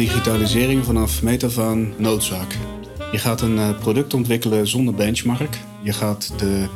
[0.00, 2.56] digitalisering vanaf meet af aan noodzaak.
[3.12, 5.58] Je gaat een eh, product ontwikkelen zonder benchmark.
[5.82, 6.66] Je gaat de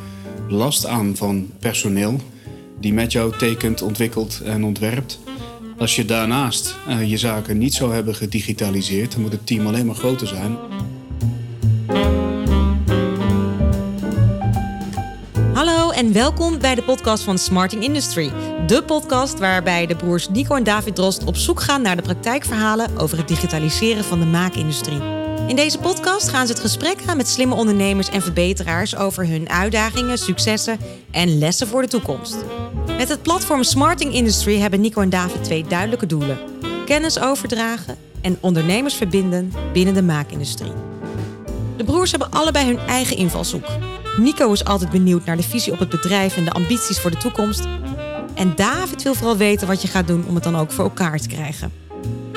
[0.47, 2.19] last aan van personeel
[2.79, 5.19] die met jou tekent, ontwikkelt en ontwerpt.
[5.77, 9.85] Als je daarnaast uh, je zaken niet zou hebben gedigitaliseerd, dan moet het team alleen
[9.85, 10.57] maar groter zijn.
[16.05, 18.31] En welkom bij de podcast van Smarting Industry.
[18.67, 22.97] De podcast waarbij de broers Nico en David Drost op zoek gaan naar de praktijkverhalen
[22.97, 25.01] over het digitaliseren van de maakindustrie.
[25.47, 29.49] In deze podcast gaan ze het gesprek aan met slimme ondernemers en verbeteraars over hun
[29.49, 30.79] uitdagingen, successen
[31.11, 32.35] en lessen voor de toekomst.
[32.97, 36.37] Met het platform Smarting Industry hebben Nico en David twee duidelijke doelen:
[36.85, 40.73] kennis overdragen en ondernemers verbinden binnen de maakindustrie.
[41.77, 43.65] De broers hebben allebei hun eigen invalshoek.
[44.17, 47.17] Nico is altijd benieuwd naar de visie op het bedrijf en de ambities voor de
[47.17, 47.67] toekomst.
[48.33, 51.19] En David wil vooral weten wat je gaat doen om het dan ook voor elkaar
[51.19, 51.73] te krijgen.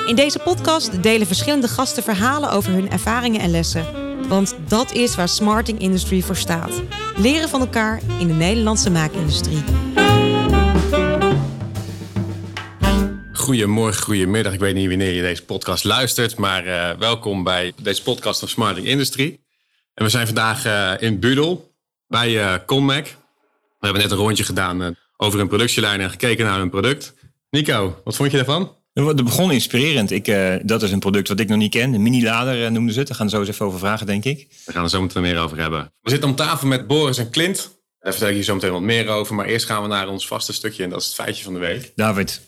[0.05, 3.85] In deze podcast delen verschillende gasten verhalen over hun ervaringen en lessen.
[4.27, 6.81] Want dat is waar Smarting Industry voor staat.
[7.17, 9.63] Leren van elkaar in de Nederlandse maakindustrie.
[13.33, 14.53] Goedemorgen, goedemiddag.
[14.53, 18.47] Ik weet niet wanneer je deze podcast luistert, maar uh, welkom bij deze podcast van
[18.47, 19.39] Smarting Industry.
[19.93, 21.68] En we zijn vandaag uh, in Budel
[22.09, 23.05] bij uh, Conmac.
[23.79, 27.13] We hebben net een rondje gedaan over een productielijn en gekeken naar hun product.
[27.49, 28.77] Nico, wat vond je daarvan?
[28.93, 30.11] Het begon inspirerend.
[30.11, 31.93] Ik, uh, dat is een product wat ik nog niet ken.
[31.93, 33.07] Een mini-lader noemden ze het.
[33.07, 34.47] Daar gaan we zo eens even over vragen, denk ik.
[34.65, 35.93] We gaan er zo meteen meer over hebben.
[36.01, 37.77] We zitten om tafel met Boris en Clint.
[37.99, 39.35] Daar vertel ik je zo meteen wat meer over.
[39.35, 41.59] Maar eerst gaan we naar ons vaste stukje en dat is het feitje van de
[41.59, 41.91] week.
[41.95, 42.41] David,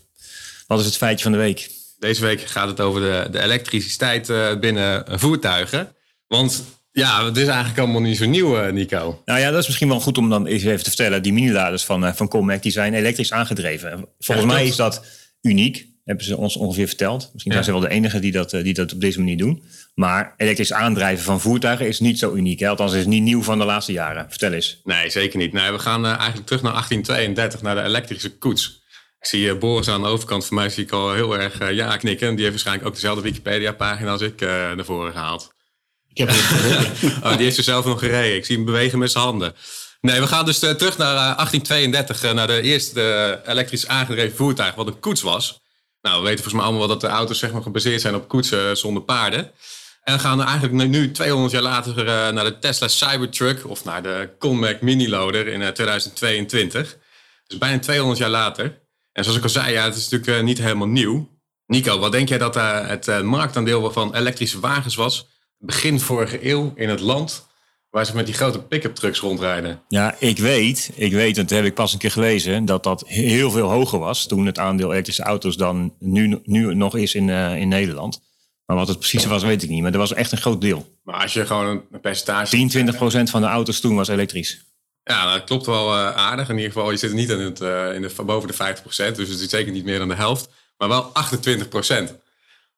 [0.68, 1.70] wat is het feitje van de week?
[1.98, 5.96] Deze week gaat het over de, de elektriciteit binnen voertuigen.
[6.28, 9.22] Want ja, het is eigenlijk allemaal niet zo nieuw, Nico.
[9.26, 11.24] Nou ja, dat is misschien wel goed om dan even te vertellen.
[11.24, 14.06] Die mini-laders van, van Comac, die zijn elektrisch aangedreven.
[14.20, 15.06] Volgens ja, mij is dat
[15.42, 17.30] uniek hebben ze ons ongeveer verteld.
[17.34, 19.64] Misschien zijn ze wel de enige die dat, die dat op deze manier doen.
[19.96, 22.60] Maar elektrisch aandrijven van voertuigen is niet zo uniek.
[22.60, 22.70] Hè?
[22.70, 24.26] Althans, is niet nieuw van de laatste jaren.
[24.30, 24.82] Vertel eens.
[24.84, 25.54] Nee, zeker niet.
[25.54, 28.84] Nee, we gaan uh, eigenlijk terug naar 1832, naar de elektrische koets.
[29.20, 31.72] Ik zie uh, Boris aan de overkant van mij zie ik al heel erg uh,
[31.72, 32.30] ja knikken.
[32.30, 35.54] Die heeft waarschijnlijk ook dezelfde Wikipedia-pagina als ik naar voren gehaald.
[36.14, 38.36] Ik heb het oh, die heeft ze zelf nog gereden.
[38.36, 39.56] Ik zie hem bewegen met zijn handen.
[40.02, 45.00] Nee, we gaan dus terug naar 1832, naar de eerste elektrisch aangedreven voertuig, wat een
[45.00, 45.60] koets was.
[46.02, 48.28] Nou, we weten volgens mij allemaal wel dat de auto's zeg maar, gebaseerd zijn op
[48.28, 49.52] koetsen zonder paarden.
[50.04, 54.04] En we gaan er eigenlijk nu 200 jaar later naar de Tesla Cybertruck of naar
[54.04, 56.98] de Conmac Miniloader in uh, 2022.
[57.48, 58.82] Dus bijna 200 jaar later.
[59.12, 61.40] En zoals ik al zei, ja, het is natuurlijk niet helemaal nieuw.
[61.66, 65.31] Nico, wat denk jij dat het marktaandeel van elektrische wagens was
[65.62, 67.50] begin vorige eeuw in het land
[67.92, 69.82] Waar ze met die grote pick-up trucks rondrijden.
[69.88, 73.04] Ja, ik weet, ik weet, en dat heb ik pas een keer gelezen, dat dat
[73.08, 77.28] heel veel hoger was toen het aandeel elektrische auto's dan nu, nu nog is in,
[77.28, 78.22] uh, in Nederland.
[78.66, 79.82] Maar wat het precies was, weet ik niet.
[79.82, 80.98] Maar er was echt een groot deel.
[81.04, 82.50] Maar als je gewoon een percentage...
[82.50, 84.66] 10, 20 procent van de auto's toen was elektrisch.
[85.04, 86.50] Ja, dat klopt wel uh, aardig.
[86.50, 89.16] In ieder geval, je zit niet in het, uh, in de, boven de 50 procent.
[89.16, 90.50] Dus het is zeker niet meer dan de helft.
[90.78, 92.16] Maar wel 28 procent.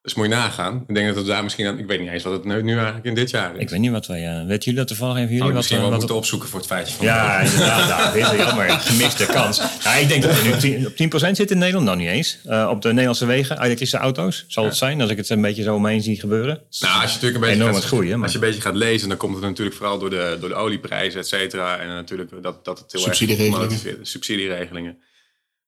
[0.04, 0.84] Dus moet je nagaan.
[0.86, 1.78] Ik denk dat het daar misschien aan...
[1.78, 3.60] Ik weet niet eens wat het nu, nu eigenlijk in dit jaar is.
[3.60, 4.22] Ik weet niet wat wij...
[4.22, 5.48] Uh, weten jullie dat toevallig even jullie?
[5.48, 7.06] Oh, misschien wat, wel moeten opzoeken voor het feitje van...
[7.06, 7.88] Ja, inderdaad.
[7.88, 8.70] David, jammer.
[8.90, 9.60] Gemiste kans.
[9.82, 11.86] Ja, ik denk dat we nu 10, op 10% zitten in Nederland.
[11.86, 12.38] Nou, niet eens.
[12.46, 14.44] Uh, op de Nederlandse wegen, elektrische auto's.
[14.48, 16.60] Zal het zijn, als ik het een beetje zo omheen zie gebeuren.
[16.78, 19.08] Nou, als je natuurlijk een beetje, Enorm gaat, groeien, als je een beetje gaat lezen...
[19.08, 21.78] dan komt het natuurlijk vooral door de, door de olieprijzen, et cetera.
[21.78, 23.70] En natuurlijk dat, dat het heel Subsidieregelingen.
[23.70, 23.96] erg...
[24.02, 24.98] Subsidieregelingen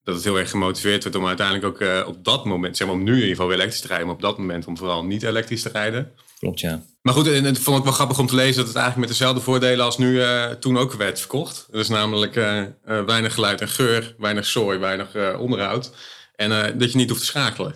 [0.07, 2.97] dat het heel erg gemotiveerd werd om uiteindelijk ook uh, op dat moment, zeg maar
[2.97, 5.05] om nu in ieder geval weer elektrisch te rijden, maar op dat moment om vooral
[5.05, 6.13] niet elektrisch te rijden.
[6.39, 6.83] Klopt, ja.
[7.03, 9.19] Maar goed, en het vond ik wel grappig om te lezen dat het eigenlijk met
[9.19, 11.69] dezelfde voordelen als nu uh, toen ook werd verkocht.
[11.71, 15.93] Dus namelijk uh, weinig geluid en geur, weinig zooi, weinig onderhoud.
[16.35, 17.75] En dat je niet hoeft te schakelen.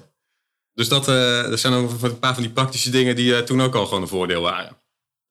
[0.74, 1.04] Dus dat,
[1.50, 4.08] dat zijn ook een paar van die praktische dingen die toen ook al gewoon een
[4.08, 4.76] voordeel waren.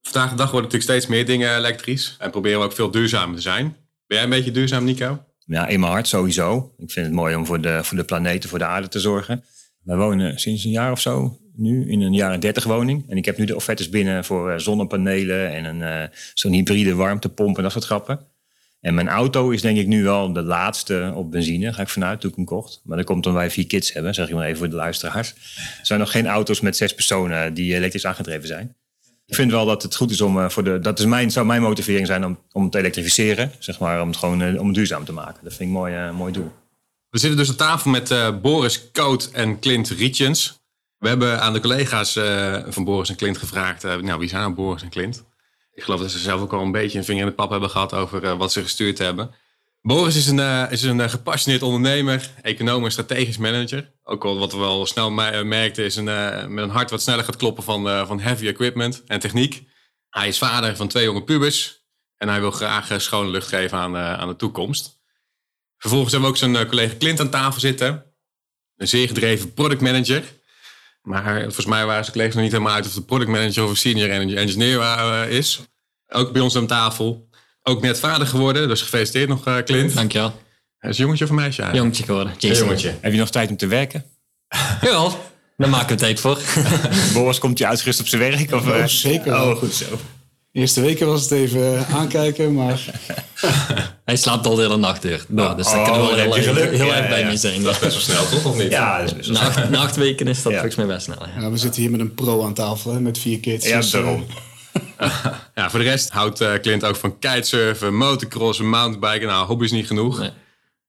[0.02, 2.16] Vandaag de dag worden natuurlijk steeds meer dingen elektrisch.
[2.20, 3.64] En proberen we ook veel duurzamer te zijn.
[4.08, 5.29] Ben jij een beetje duurzaam, Nico?
[5.50, 6.74] Ja, in mijn hart sowieso.
[6.78, 9.44] Ik vind het mooi om voor de, voor de planeet, voor de aarde te zorgen.
[9.84, 13.10] Wij wonen sinds een jaar of zo nu in een jaren 30 woning.
[13.10, 16.96] En ik heb nu de offertes binnen voor uh, zonnepanelen en een, uh, zo'n hybride
[16.96, 18.20] warmtepomp en dat soort grappen.
[18.82, 22.22] En mijn auto is denk ik nu wel de laatste op benzine, ga ik vanuit,
[22.22, 22.82] toen ik kocht.
[22.84, 25.30] Maar dat komt omdat wij vier kids hebben, zeg ik maar even voor de luisteraars.
[25.80, 28.76] Er zijn nog geen auto's met zes personen die elektrisch aangedreven zijn.
[29.30, 30.80] Ik vind wel dat het goed is om voor de.
[30.80, 33.52] Dat is mijn, zou mijn motivering zijn om, om te elektrificeren.
[33.60, 35.44] Zeg maar, om het gewoon om het duurzaam te maken.
[35.44, 36.52] Dat vind ik een mooi, uh, mooi doel.
[37.10, 40.60] We zitten dus aan tafel met Boris Koot en Clint Rietjens.
[40.98, 42.20] We hebben aan de collega's
[42.68, 43.84] van Boris en Clint gevraagd.
[43.84, 45.24] nou, wie zijn nou Boris en Clint?
[45.74, 47.70] Ik geloof dat ze zelf ook al een beetje een vinger in de pap hebben
[47.70, 49.32] gehad over wat ze gestuurd hebben.
[49.82, 53.92] Boris is een, uh, is een gepassioneerd ondernemer, econoom en strategisch manager.
[54.04, 56.04] Ook al wat we al snel merkten is een,
[56.54, 59.68] met een hart wat sneller gaat kloppen van, van heavy equipment en techniek.
[60.10, 61.84] Hij is vader van twee jonge pubers
[62.18, 65.00] en hij wil graag schone lucht geven aan, aan de toekomst.
[65.78, 68.06] Vervolgens hebben we ook zijn collega Clint aan tafel zitten.
[68.76, 70.24] Een zeer gedreven product manager.
[71.02, 73.78] Maar volgens mij waren zijn collega's nog niet helemaal uit of de product manager of
[73.78, 75.60] senior engineer is.
[76.08, 77.29] Ook bij ons aan tafel.
[77.70, 79.94] Ook net vader geworden, dus gefeliciteerd nog, uh, Clint.
[79.96, 80.34] Dankjewel.
[80.78, 81.84] Hij is een jongetje of een meisje eigenlijk?
[81.84, 82.34] Jongetje geworden.
[82.38, 82.66] Jason.
[82.66, 82.94] Jongetje.
[83.02, 84.06] Heb je nog tijd om te werken?
[84.82, 85.10] Ja,
[85.58, 86.40] daar maken we tijd voor.
[87.14, 88.52] Boris, komt hij uitgerust op zijn werk?
[88.54, 89.34] Of, oh, zeker.
[89.34, 89.86] Oh, goed zo.
[90.52, 92.80] De eerste weken was het even aankijken, maar...
[94.06, 95.26] Hij slaapt al de hele nacht door.
[95.28, 97.64] Nou, dus daar oh, kunnen we wel heel, heel, heel erg bij mee zijn.
[97.64, 98.46] Dat is best wel snel, toch?
[98.52, 98.72] Of niet?
[98.72, 101.04] Ja, dat is best wel na, acht, na acht weken is dat volgens mij best
[101.04, 101.26] snel.
[101.36, 101.42] Ja.
[101.42, 103.68] Ja, we zitten hier met een pro aan tafel, hè, met vier kids.
[103.68, 104.26] Ja, dus, daarom.
[105.56, 109.28] ja, voor de rest houdt uh, Clint ook van kitesurfen, motocrossen, mountainbiken.
[109.28, 110.20] Nou, hobby's niet genoeg.
[110.20, 110.32] Nee.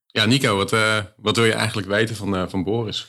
[0.06, 3.06] Ja, Nico, wat, uh, wat wil je eigenlijk weten van, uh, van Boris?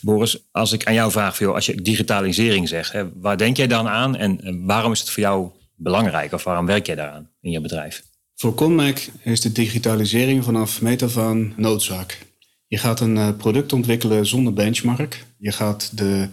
[0.00, 3.66] Boris, als ik aan jou vraag, veel, als je digitalisering zegt, hè, waar denk jij
[3.66, 7.50] dan aan en waarom is het voor jou belangrijk of waarom werk jij daaraan in
[7.50, 8.02] je bedrijf?
[8.34, 12.18] Voor Conmac is de digitalisering vanaf meet af aan noodzaak.
[12.66, 15.26] Je gaat een product ontwikkelen zonder benchmark.
[15.38, 16.28] Je gaat de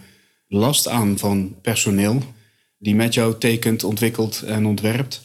[0.46, 2.22] last aan van personeel
[2.78, 5.22] die met jou tekent, ontwikkelt en ontwerpt.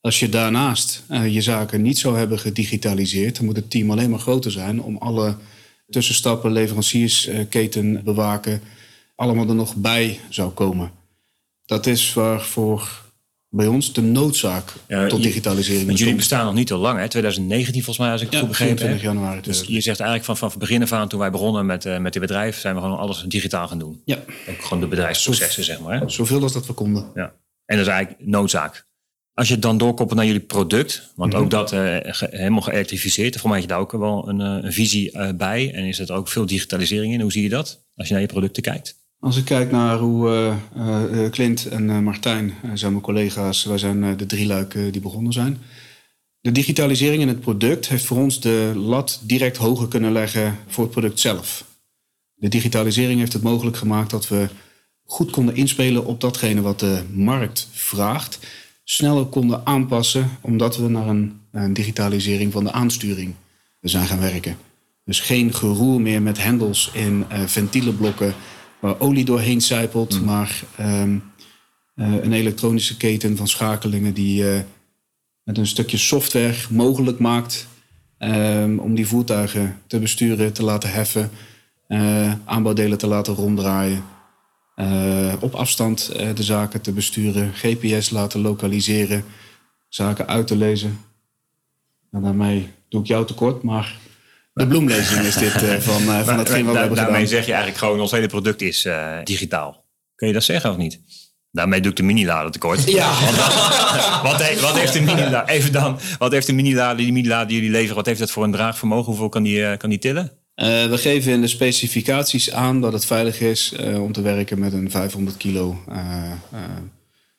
[0.00, 4.10] Als je daarnaast uh, je zaken niet zou hebben gedigitaliseerd, dan moet het team alleen
[4.10, 5.36] maar groter zijn om alle
[5.88, 8.62] tussenstappen, leveranciersketen bewaken,
[9.14, 10.90] allemaal er nog bij zou komen.
[11.66, 13.09] Dat is waarvoor
[13.50, 15.86] bij ons de noodzaak ja, tot digitalisering.
[15.86, 17.08] Want jullie bestaan nog niet al lang, hè?
[17.08, 19.40] 2019 volgens mij, als ik het ja, goed begrepen 24 januari.
[19.40, 22.12] Dus je zegt eigenlijk van, van begin af aan, toen wij begonnen met, uh, met
[22.12, 24.02] dit bedrijf, zijn we gewoon alles digitaal gaan doen.
[24.04, 24.18] Ja.
[24.48, 26.00] Ook gewoon de bedrijfsprocessen, zeg maar.
[26.00, 26.08] Hè?
[26.08, 27.10] Zoveel als dat we konden.
[27.14, 27.32] Ja.
[27.64, 28.88] En dat is eigenlijk noodzaak.
[29.34, 33.36] Als je het dan doorkoppelt naar jullie product, want ook dat uh, ge helemaal geëlektrificeerd,
[33.36, 35.74] voor mij heb je daar ook wel een, uh, een visie uh, bij.
[35.74, 37.20] En is er ook veel digitalisering in.
[37.20, 38.98] Hoe zie je dat als je naar je producten kijkt?
[39.20, 40.28] Als ik kijk naar hoe
[40.76, 45.00] uh, uh, Clint en uh, Martijn, zijn mijn collega's, wij zijn de drie luiken die
[45.00, 45.58] begonnen zijn.
[46.40, 50.84] De digitalisering in het product heeft voor ons de lat direct hoger kunnen leggen voor
[50.84, 51.64] het product zelf.
[52.34, 54.48] De digitalisering heeft het mogelijk gemaakt dat we
[55.04, 58.38] goed konden inspelen op datgene wat de markt vraagt.
[58.84, 61.38] Sneller konden aanpassen omdat we naar een,
[61.72, 63.34] digitalisering van de aansturing
[63.80, 64.56] zijn gaan werken.
[65.04, 68.34] Dus geen geroer meer met hendels in ventielenblokken
[68.80, 70.24] waar olie doorheen zijpelt, mm.
[70.24, 71.22] maar um,
[71.96, 74.60] uh, een elektronische keten van schakelingen die uh,
[75.42, 77.68] met een stukje software mogelijk maakt
[78.18, 81.30] um, om die voertuigen te besturen, te laten heffen,
[81.88, 84.04] uh, aanbouwdelen te laten ronddraaien,
[85.40, 89.24] op afstand de zaken te besturen, GPS laten lokaliseren,
[89.88, 91.00] zaken uit te lezen.
[92.10, 93.98] En daarmee doe ik jou tekort, maar
[94.60, 97.28] de bloemlezing is dit uh, van, uh, van hetgeen wat we hebben Daarmee gedaan.
[97.28, 99.84] zeg je eigenlijk gewoon, ons hele product is uh, digitaal.
[100.14, 101.00] Kun je dat zeggen of niet?
[101.50, 102.90] Daarmee doe ik de mini-lader tekort.
[102.90, 103.20] Ja.
[103.24, 103.52] Want dan,
[104.30, 107.56] wat, he, wat, heeft de mini-lader, even dan, wat heeft de mini-lader, die mini-lader die
[107.56, 109.04] jullie leveren, wat heeft dat voor een draagvermogen?
[109.04, 110.32] Hoeveel kan die, kan die tillen?
[110.54, 114.90] we geven in de specificaties aan dat het veilig is om te werken met een
[114.90, 115.82] 500 kilo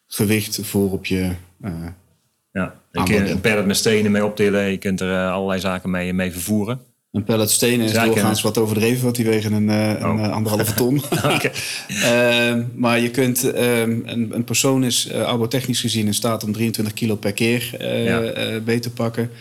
[0.08, 1.32] gewicht voor op je
[2.52, 4.64] Ja, je kunt een pallet met stenen mee optillen.
[4.64, 6.80] Je kunt er allerlei zaken mee, mee vervoeren.
[7.12, 10.24] Een pallet stenen is doorgaans wat overdreven, want die wegen een, uh, oh.
[10.24, 11.02] een anderhalve ton.
[11.36, 11.52] okay.
[11.90, 16.52] uh, maar je kunt, uh, een, een, persoon is uh, arbotechnisch gezien in staat om
[16.52, 18.60] 23 kilo per keer ja.
[18.60, 19.32] beet te pakken.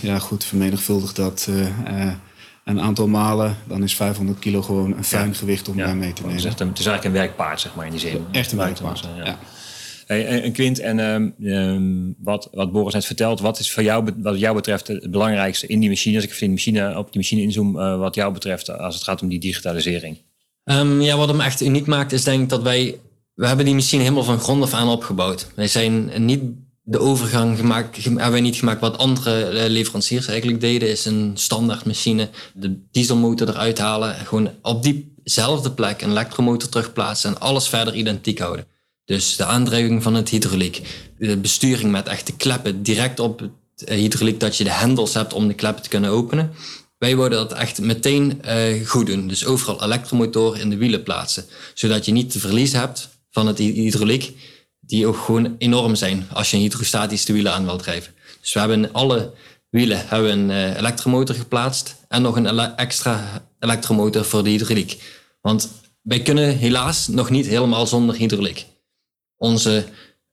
[0.00, 1.48] ja, goed, vermenigvuldig dat
[2.64, 5.34] een aantal malen, dan is 500 kilo gewoon een fijn ja.
[5.34, 5.94] gewicht om ja.
[5.94, 6.36] mee te nemen.
[6.36, 8.24] Het is, echt een, het is eigenlijk een werkpaard, zeg maar, in die zin.
[8.30, 9.38] Echt een werkpaard, ja.
[10.06, 14.38] Hey, en Quint, en um, wat, wat Boris net vertelt, wat is voor jou, wat
[14.38, 17.78] jou betreft het belangrijkste in die machine, als ik die machine, op die machine inzoom,
[17.78, 20.18] uh, wat jou betreft als het gaat om die digitalisering?
[20.64, 23.00] Um, ja, wat hem echt uniek maakt is denk ik dat wij,
[23.34, 25.46] we hebben die machine helemaal van grond af aan opgebouwd.
[25.54, 26.42] Wij zijn niet
[26.82, 31.84] de overgang gemaakt, hebben wij niet gemaakt wat andere leveranciers eigenlijk deden, is een standaard
[31.84, 37.94] machine, de dieselmotor eruit halen, gewoon op diezelfde plek een elektromotor terugplaatsen en alles verder
[37.94, 38.66] identiek houden.
[39.04, 40.80] Dus de aandrijving van het hydrauliek,
[41.18, 45.48] de besturing met echte kleppen direct op het hydrauliek, dat je de hendels hebt om
[45.48, 46.52] de kleppen te kunnen openen.
[46.98, 49.28] Wij wilden dat echt meteen uh, goed doen.
[49.28, 51.44] Dus overal elektromotoren in de wielen plaatsen.
[51.74, 54.36] Zodat je niet te verliezen hebt van het hydrauliek,
[54.80, 58.14] die ook gewoon enorm zijn als je een hydrostatische wielen aan wilt drijven.
[58.40, 59.32] Dus we hebben in alle
[59.70, 65.02] wielen hebben een uh, elektromotor geplaatst en nog een extra elektromotor voor de hydrauliek.
[65.40, 65.70] Want
[66.02, 68.66] wij kunnen helaas nog niet helemaal zonder hydrauliek.
[69.44, 69.84] Onze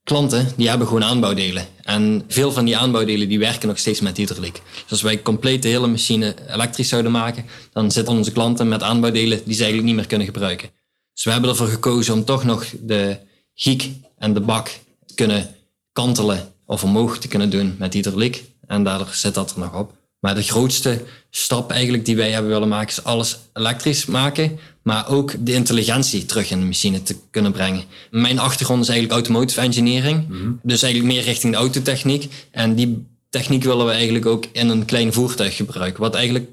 [0.03, 1.65] klanten die hebben gewoon aanbouwdelen.
[1.83, 4.53] En veel van die aanbouwdelen die werken nog steeds met hydrauliek.
[4.53, 8.83] Dus als wij compleet de hele machine elektrisch zouden maken, dan zitten onze klanten met
[8.83, 10.69] aanbouwdelen die ze eigenlijk niet meer kunnen gebruiken.
[11.13, 13.17] Dus we hebben ervoor gekozen om toch nog de
[13.53, 14.67] giek en de bak
[15.05, 15.55] te kunnen
[15.91, 18.43] kantelen of omhoog te kunnen doen met hydrauliek.
[18.67, 20.00] En daardoor zit dat er nog op.
[20.21, 24.59] Maar de grootste stap eigenlijk die wij hebben willen maken is alles elektrisch maken.
[24.81, 27.83] Maar ook de intelligentie terug in de machine te kunnen brengen.
[28.11, 30.25] Mijn achtergrond is eigenlijk automotive engineering.
[30.63, 32.31] Dus eigenlijk meer richting de autotechniek.
[32.51, 36.01] En die techniek willen we eigenlijk ook in een klein voertuig gebruiken.
[36.01, 36.49] Wat eigenlijk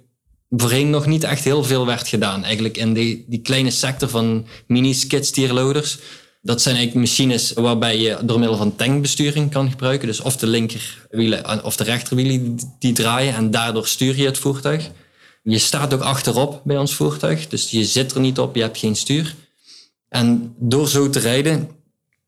[0.51, 2.45] voorheen nog niet echt heel veel werd gedaan.
[2.45, 5.99] Eigenlijk in die, die kleine sector van mini-skid stierloaders.
[6.41, 10.09] Dat zijn eigenlijk machines waarbij je door middel van tankbesturing kan gebruiken.
[10.09, 14.91] Dus of de linkerwielen of de rechterwielen die, draaien en daardoor stuur je het voertuig.
[15.43, 18.79] Je staat ook achterop bij ons voertuig, dus je zit er niet op, je hebt
[18.79, 19.35] geen stuur.
[20.09, 21.71] En door zo te rijden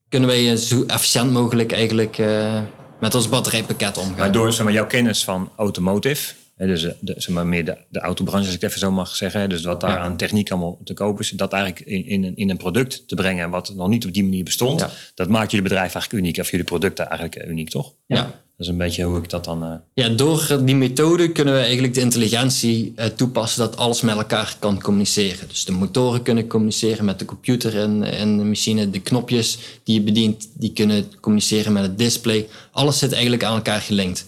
[0.08, 2.60] kunnen wij zo efficiënt mogelijk eigenlijk uh,
[3.00, 4.18] met ons batterijpakket omgaan.
[4.18, 6.34] Maar door maar, jouw kennis van automotive,
[6.66, 9.48] dus de, zeg maar, meer de, de autobranche, als ik het even zo mag zeggen,
[9.48, 9.98] dus wat daar Ja.
[9.98, 13.14] aan techniek allemaal te koop is, dat eigenlijk in, in, een, in een product te
[13.14, 14.90] brengen wat nog niet op die manier bestond, Ja.
[15.14, 17.92] dat maakt jullie bedrijf eigenlijk uniek, of jullie producten eigenlijk uniek, toch?
[18.06, 18.22] Ja.
[18.56, 19.62] Dat is een beetje hoe ik dat dan...
[19.64, 24.16] eh, Ja, door die methode kunnen we eigenlijk de intelligentie eh, toepassen dat alles met
[24.16, 25.48] elkaar kan communiceren.
[25.48, 28.90] Dus de motoren kunnen communiceren met de computer in, in de machine.
[28.90, 32.46] De knopjes die je bedient, die kunnen communiceren met het display.
[32.72, 34.26] Alles zit eigenlijk aan elkaar gelinkt.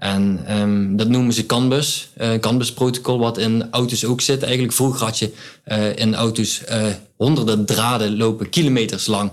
[0.00, 4.42] En ehm, dat noemen ze CAN-bus, eh CAN-bus-protocol, wat in auto's ook zit.
[4.42, 5.32] Eigenlijk vroeger had je
[5.64, 9.32] eh, in auto's eh, honderden draden lopen, kilometers lang,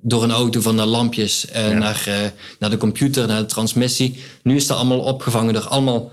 [0.00, 4.22] door een auto van de lampjes naar, naar de computer, naar de transmissie.
[4.42, 6.12] Nu is dat allemaal opgevangen door allemaal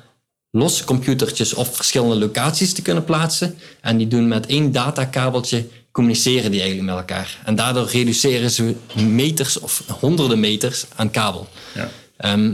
[0.52, 3.58] losse computertjes op verschillende locaties te kunnen plaatsen.
[3.82, 7.38] En die doen met één datakabeltje, communiceren die eigenlijk met elkaar.
[7.46, 11.48] En daardoor reduceren ze meters of honderden meters aan kabel.
[11.74, 11.90] ja.
[12.18, 12.54] Ehm,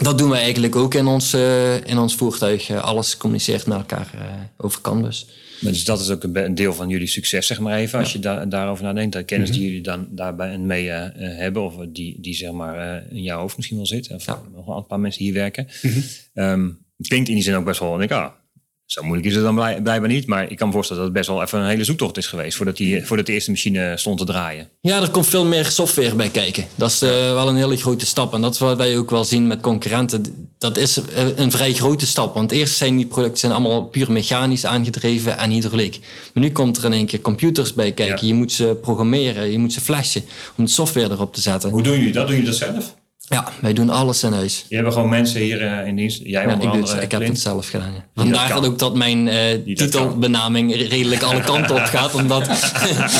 [0.00, 2.68] dat doen we eigenlijk ook in ons, eh, in ons voertuig.
[2.68, 4.20] Eh, alles communiceert met elkaar eh,
[4.56, 5.26] over Canvas.
[5.60, 7.98] Maar dus dat is ook een, deel van jullie succes, zeg maar even.
[7.98, 9.12] Als je daar daarover nadenkt.
[9.12, 11.62] De kennis die jullie dan daarbij mee hebben.
[11.62, 14.10] Of die, die zeg maar in jouw hoofd misschien wel zit.
[14.10, 14.42] Of Ja.
[14.54, 15.66] nog een paar mensen hier werken.
[16.34, 17.94] Ehm, het klinkt in die zin ook best wel.
[17.94, 18.30] En ik, ah,
[18.86, 20.26] zo moeilijk is het dan blij- blijkbaar niet.
[20.26, 22.56] Maar ik kan me voorstellen dat het best wel even een hele zoektocht is geweest.
[22.56, 24.68] Voordat, die, voordat de eerste machine stond te draaien.
[24.80, 26.66] Ja, er komt veel meer software bij kijken.
[26.74, 28.34] Dat is eh, wel een hele grote stap.
[28.34, 30.48] En dat is wat wij ook wel zien met concurrenten.
[30.58, 32.34] Dat is eh, een vrij grote stap.
[32.34, 35.98] Want eerst zijn die producten zijn allemaal puur mechanisch aangedreven en hydrauliek.
[36.34, 38.26] Maar nu komt er in één keer computers bij kijken.
[38.26, 38.32] Ja.
[38.32, 40.22] Je moet ze programmeren, je moet ze flashen
[40.56, 41.70] om de software erop te zetten.
[41.70, 42.26] Hoe doen jullie dat?
[42.26, 42.94] Doen jullie dat zelf?
[43.28, 44.64] Ja, wij doen alles in huis.
[44.68, 46.20] Je hebt gewoon mensen hier eh, in dienst.
[46.22, 47.92] Jij Ja, onder ik, het, andere, ik heb het zelf gedaan.
[47.92, 48.04] Ja.
[48.14, 52.14] Vandaar dat ook dat mijn eh, dat titelbenaming redelijk alle kanten op gaat.
[52.14, 52.48] Omdat,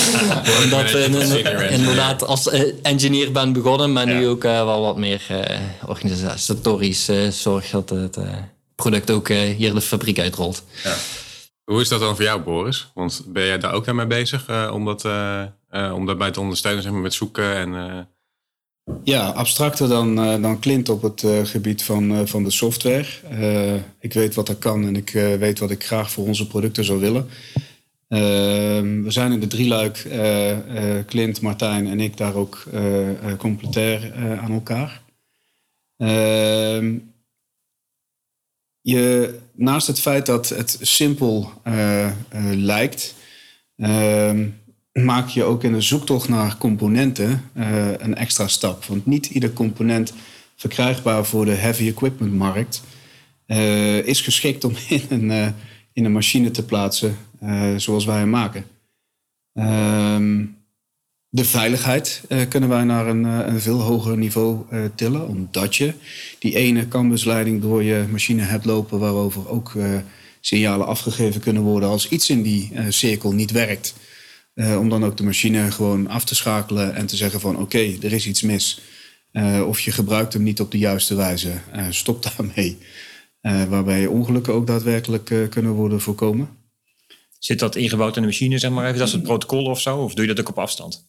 [0.65, 1.71] omdat engineer.
[1.71, 3.93] inderdaad als eh, engineer ben begonnen.
[3.93, 8.25] Maar nu ook eh, wel wat meer eh, organisatorisch eh, zorg dat het eh,
[8.75, 10.65] product ook eh, hier de fabriek uitrolt.
[11.65, 12.91] Hoe is dat dan voor jou, Boris?
[12.95, 14.47] Want ben jij daar ook daarmee bezig?
[14.47, 18.09] eh, om, dat, eh, eh, om daarbij te ondersteunen zeg maar, met zoeken en...
[19.07, 23.07] Ja, abstracter dan, eh, dan Clint op het eh, gebied van, eh, van de software.
[24.01, 27.01] Ik weet wat er kan en ik weet wat ik graag voor onze producten zou
[27.01, 27.29] willen.
[28.09, 30.07] Ehm, we zijn in de drieluik,
[31.07, 32.65] Clint, Martijn en ik, daar ook
[33.39, 35.03] complementair aan elkaar.
[35.97, 36.99] Ehm,
[38.81, 41.53] je, naast het feit dat het simpel
[42.55, 43.15] lijkt,
[43.77, 44.49] ehm,
[45.05, 48.85] maak je ook in de zoektocht naar componenten eh, een extra stap.
[48.85, 50.13] Want niet ieder component
[50.57, 52.83] verkrijgbaar voor de heavy equipment markt
[53.47, 55.49] eh, is geschikt om in een, eh,
[55.93, 57.17] in een machine te plaatsen
[57.77, 58.65] zoals wij hem maken.
[59.53, 60.45] Ehm,
[61.29, 65.95] de veiligheid kunnen wij naar een, een veel hoger niveau tillen, omdat je
[66.39, 69.73] die ene canvasleiding door je machine hebt lopen, waarover ook
[70.41, 73.95] signalen afgegeven kunnen worden als iets in die cirkel niet werkt.
[74.57, 77.79] Eh, om dan ook de machine gewoon af te schakelen en te zeggen van oké,
[77.79, 78.81] er is iets mis.
[79.33, 81.53] Eh, of je gebruikt hem niet op de juiste wijze.
[81.73, 82.79] Eh, stop daarmee.
[83.41, 86.49] Eh, waarbij ongelukken ook daadwerkelijk eh, kunnen worden voorkomen.
[87.39, 88.99] Zit dat ingebouwd in de machine, zeg maar even?
[88.99, 89.99] Dat is het protocol of zo?
[89.99, 91.07] Of doe je dat ook op afstand?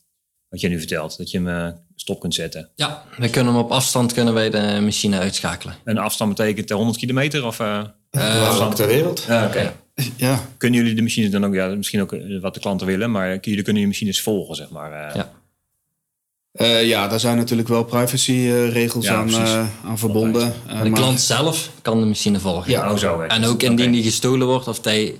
[0.49, 2.69] Wat je nu vertelt, dat je hem stop kunt zetten.
[2.75, 5.75] Ja, we kunnen hem op afstand kunnen wij de machine uitschakelen.
[5.83, 7.45] En afstand betekent eh, 100 kilometer?
[7.45, 7.83] Of, eh?
[8.09, 9.23] Waar ook ter wereld.
[9.27, 9.73] Ja, oké.
[10.15, 13.11] Ja, Kunnen jullie de machines dan ook, ja, misschien ook eh, wat de klanten willen,
[13.11, 14.91] maar jullie kunnen die machines volgen, zeg maar.
[15.09, 15.15] eh.
[15.15, 15.31] Ja.
[16.51, 20.53] Eh, ja, daar zijn natuurlijk wel privacyregels Ja, aan, eh, aan verbonden.
[20.67, 22.71] De maar- klant zelf kan de machine volgen.
[22.71, 22.91] Ja.
[22.91, 23.19] Oh, zo.
[23.21, 25.15] En ook indien die gestolen wordt of hij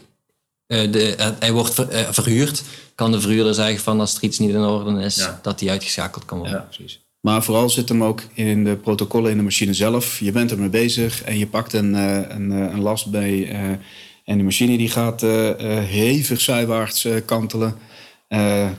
[0.68, 2.64] eh, de, hij wordt ver- verhuurd,
[2.96, 5.40] kan de verhuurder zeggen van als er iets niet in orde is, Ja.
[5.42, 6.56] dat die uitgeschakeld kan worden.
[6.58, 7.00] Ja, precies.
[7.22, 10.20] Maar vooral zit hem ook in de protocollen in de machine zelf.
[10.20, 13.50] Je bent ermee bezig en je pakt een, eh, een, een last bij.
[14.28, 17.76] En de machine die gaat eh, eh, hevig zijwaarts eh, kantelen.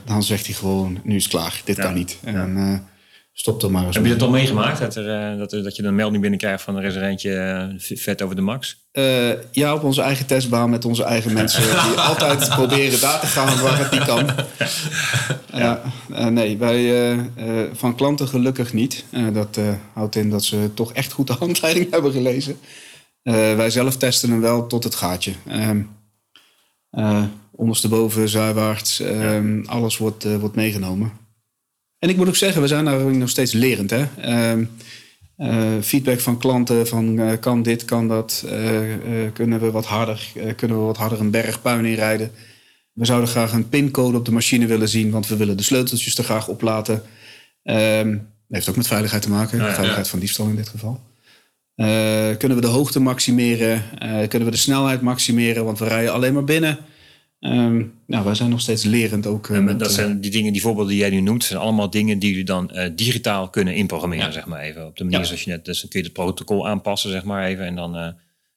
[0.05, 1.61] Dan zegt hij gewoon, nu is het klaar.
[1.65, 1.83] Dit Ja.
[1.83, 2.17] kan niet.
[2.23, 2.87] En
[3.33, 4.79] stop er maar eens Heb je dat al meegemaakt?
[4.79, 8.21] Dat, er, dat, er- dat je een melding binnenkrijgt van er is er eentje vet
[8.21, 8.77] over de max?
[9.51, 11.61] Ja, op onze eigen testbaan met onze eigen mensen.
[11.89, 14.25] Die altijd proberen daar te gaan waar het niet kan.
[15.53, 15.81] Ja.
[16.29, 17.15] nee, wij
[17.73, 19.05] van klanten gelukkig niet.
[19.33, 19.59] Dat
[19.93, 22.57] houdt in dat ze toch echt goed de handleiding hebben gelezen.
[23.21, 25.33] Eh, wij zelf testen hem wel tot het gaatje.
[25.47, 25.81] Ehm
[26.89, 31.11] eh, ondersteboven, zijwaarts, ehm, alles wordt, eh, wordt meegenomen.
[31.99, 33.89] En ik moet ook zeggen, we zijn daar nog steeds lerend.
[33.89, 34.05] Hè?
[34.21, 34.63] Ehm,
[35.35, 38.45] eh, feedback van klanten van kan dit, kan dat,
[39.33, 42.31] kunnen we wat harder, kunnen we wat harder een berg puin inrijden.
[42.93, 46.17] We zouden graag een pincode op de machine willen zien, want we willen de sleuteltjes
[46.17, 47.03] er graag op laten.
[47.63, 47.77] Dat
[48.49, 49.73] heeft ook met veiligheid te maken, Ja, ja.
[49.73, 51.08] veiligheid van diefstal in dit geval.
[51.79, 53.83] Eh, kunnen we de hoogte maximeren?
[53.99, 55.65] Eh, kunnen we de snelheid maximeren?
[55.65, 56.77] Want we rijden alleen maar binnen.
[57.39, 59.49] Ehm, nou, wij zijn nog steeds lerend ook.
[59.49, 62.19] eh, met, dat zijn die dingen, die voorbeelden die jij nu noemt, zijn allemaal dingen
[62.19, 64.31] die jullie dan eh, digitaal kunnen inprogrammeren, Ja.
[64.31, 64.85] zeg maar even.
[64.85, 65.25] Op de manier Ja.
[65.25, 67.65] zoals je net, dus dan kun je het protocol aanpassen, zeg maar even.
[67.65, 68.07] En dan, eh,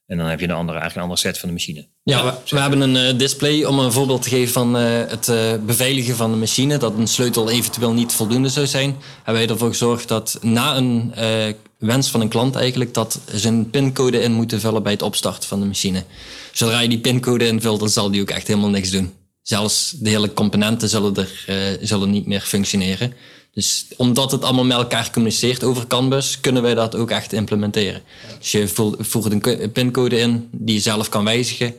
[0.06, 1.86] en dan heb je een andere, eigenlijk een andere set van de machine.
[2.02, 5.32] Ja, we, we hebben een eh, display om een voorbeeld te geven van eh, het
[5.66, 6.76] beveiligen van de machine.
[6.78, 8.94] Dat een sleutel eventueel niet voldoende zou zijn.
[9.16, 11.52] Hebben wij ervoor gezorgd dat na een eh,
[11.86, 12.94] wens van een klant eigenlijk...
[12.94, 16.04] dat ze een pincode in moeten vullen bij het opstarten van de machine.
[16.52, 19.12] Zodra je die pincode invult, dan zal die ook echt helemaal niks doen.
[19.42, 23.12] Zelfs de hele componenten zullen, er, eh, zullen niet meer functioneren.
[23.52, 28.02] Dus omdat het allemaal met elkaar communiceert over Canvas, kunnen wij dat ook echt implementeren.
[28.38, 31.74] Dus je voert een co- pincode in die je zelf kan wijzigen.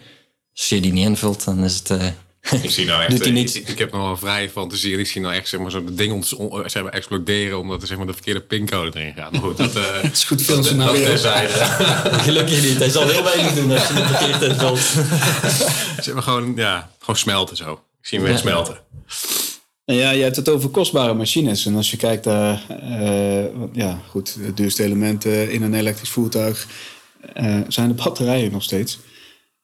[0.55, 1.89] Als je die niet invult, dan is het.
[1.89, 2.07] eh,
[2.61, 3.55] Ik zie nou echt, Doet hij eh, niet.
[3.55, 5.71] Ik, ik heb nog wel een vrije fantasie en ik zie nou echt zeg maar,
[5.71, 8.99] zo de dingen ont- on- zeg maar, exploderen omdat er zeg maar, de verkeerde pincode
[8.99, 9.31] erin gaat.
[9.31, 11.53] Maar goed, dat, eh het is goed veel dat terzijde.
[12.27, 12.77] gelukkig niet.
[12.77, 14.79] Hij zal heel weinig doen als je het verkeerd invult.
[16.03, 17.71] zeg maar gewoon, ja, gewoon smelten zo.
[17.73, 18.41] Ik zie hem weer Ja.
[18.41, 18.77] smelten.
[19.85, 21.65] Nou Ja, je hebt het over kostbare machines.
[21.65, 26.67] En als je kijkt naar, eh, ja, goed, de duurste elementen in een elektrisch voertuig
[27.33, 28.99] eh, zijn de batterijen nog steeds.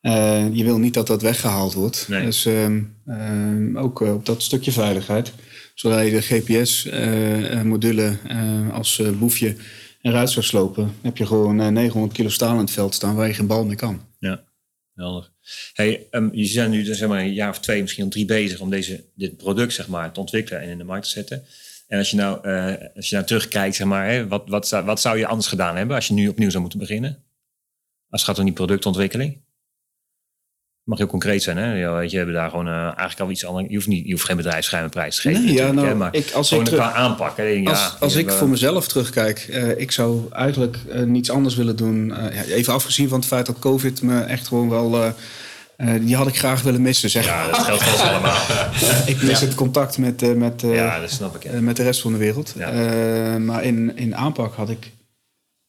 [0.01, 2.05] Eh, je wil niet dat dat weggehaald wordt.
[2.07, 2.25] Nee.
[2.25, 5.33] Dus ehm, ehm, ook eh, op dat stukje veiligheid.
[5.73, 9.55] Zodra je de GPS-module eh, als boefje
[10.01, 13.27] eruit zou slopen, heb je gewoon eh, 900 kilo staal in het veld staan waar
[13.27, 14.01] je geen bal mee kan.
[14.19, 14.43] Ja,
[14.95, 15.29] helder.
[15.73, 18.25] Hey, um, je zijn nu dus, zeg maar, een jaar of twee, misschien al drie
[18.25, 21.43] bezig om deze, dit product zeg maar, te ontwikkelen en in de markt te zetten.
[21.88, 22.47] En als je nou,
[22.95, 25.75] als je nou terugkijkt, zeg maar, hè, wat, wat, zou, wat zou je anders gedaan
[25.75, 27.23] hebben als je nu opnieuw zou moeten beginnen?
[28.09, 29.41] Als het gaat om die productontwikkeling.
[30.89, 31.73] Mag heel concreet zijn, hè?
[31.73, 33.65] Ja, weet je, we hebben daar gewoon eh, eigenlijk al iets anders.
[33.69, 35.45] Je hoeft, niet, je hoeft geen bedrijfsgeheime te geven.
[35.45, 37.38] Nee, ja, nou, hè, maar ik- als gewoon ik terug- aanpak.
[37.38, 41.30] Hè, denk, Als, ja, als ik voor mezelf terugkijk, eh, ik zou eigenlijk eh, niets
[41.32, 42.13] anders willen doen.
[42.15, 44.95] Eh, ja, even afgezien van het feit dat COVID me echt gewoon wel.
[44.95, 45.08] eh,
[45.95, 48.38] eh, die had ik graag willen missen, zeg Ja, dat geldt voor ons allemaal.
[49.06, 51.43] ik mis het contact met, eh, met, eh, Ja, dat snap ik.
[51.52, 52.54] eh, met de rest van de wereld.
[52.58, 54.91] Eh, maar in, in aanpak had ik.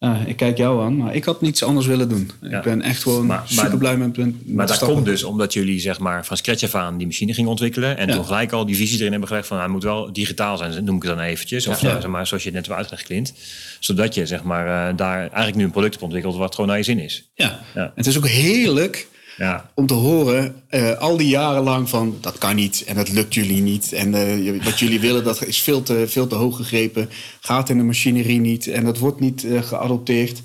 [0.00, 2.30] Eh, ik kijk jou aan, maar ik had niets anders willen doen.
[2.42, 2.56] Ja.
[2.58, 5.80] Ik ben echt gewoon Maar- super blij met, met Maar dat komt dus omdat jullie
[5.80, 7.96] zeg maar, van scratch af aan die machine gingen ontwikkelen.
[7.96, 8.14] En Ja.
[8.14, 10.96] toen gelijk al die visie erin hebben gelegd van hij moet wel digitaal zijn, noem
[10.96, 11.66] ik het dan eventjes.
[11.66, 13.34] Of eh, zeg maar, zoals je het net hebt uitgelegd, Clint.
[13.80, 16.78] Zodat je zeg maar, eh, daar eigenlijk nu een product op ontwikkelt wat gewoon naar
[16.78, 17.30] je zin is.
[17.34, 17.60] Ja.
[17.74, 17.92] Ja.
[17.94, 19.08] Het is ook heerlijk
[19.40, 23.08] Ja, om te horen eh, al die jaren lang van dat kan niet en dat
[23.08, 23.92] lukt jullie niet.
[23.92, 27.10] En eh, wat jullie willen dat is veel te, veel te hoog gegrepen.
[27.40, 30.42] Gaat in de machinerie niet en dat wordt niet eh, geadopteerd.